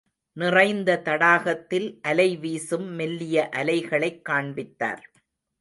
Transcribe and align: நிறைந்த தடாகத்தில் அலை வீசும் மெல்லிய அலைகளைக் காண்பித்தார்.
நிறைந்த 0.37 1.01
தடாகத்தில் 1.05 1.99
அலை 2.01 2.37
வீசும் 2.37 2.87
மெல்லிய 2.93 3.49
அலைகளைக் 3.51 4.21
காண்பித்தார். 4.21 5.11